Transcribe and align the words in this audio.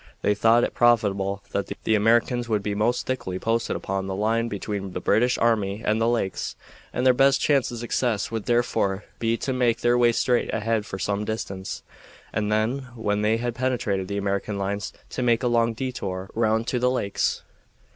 They 0.23 0.33
thought 0.33 0.63
it 0.63 0.73
probable 0.73 1.43
that 1.51 1.69
the 1.83 1.93
Americans 1.93 2.49
would 2.49 2.63
be 2.63 2.73
most 2.73 3.05
thickly 3.05 3.37
posted 3.37 3.75
upon 3.75 4.07
the 4.07 4.15
line 4.15 4.47
between 4.47 4.93
the 4.93 4.99
British 4.99 5.37
army 5.37 5.83
and 5.85 6.01
the 6.01 6.07
lakes, 6.09 6.55
and 6.91 7.05
their 7.05 7.13
best 7.13 7.39
chance 7.39 7.69
of 7.69 7.77
success 7.77 8.31
would 8.31 8.45
therefore 8.47 9.03
be 9.19 9.37
to 9.37 9.53
make 9.53 9.81
their 9.81 9.99
way 9.99 10.11
straight 10.11 10.51
ahead 10.51 10.87
for 10.87 10.97
some 10.97 11.23
distance, 11.23 11.83
and 12.33 12.51
then, 12.51 12.79
when 12.95 13.21
they 13.21 13.37
had 13.37 13.53
penetrated 13.53 14.07
the 14.07 14.17
American 14.17 14.57
lines, 14.57 14.91
to 15.11 15.21
make 15.21 15.43
a 15.43 15.47
long 15.47 15.75
détour 15.75 16.29
round 16.33 16.65
to 16.65 16.79
the 16.79 16.89
lakes. 16.89 17.43